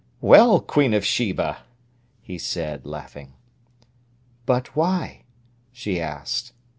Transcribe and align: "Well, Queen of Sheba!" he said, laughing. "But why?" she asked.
"Well, 0.19 0.61
Queen 0.61 0.95
of 0.95 1.05
Sheba!" 1.05 1.57
he 2.23 2.39
said, 2.39 2.87
laughing. 2.87 3.33
"But 4.47 4.75
why?" 4.75 5.25
she 5.71 6.01
asked. 6.01 6.53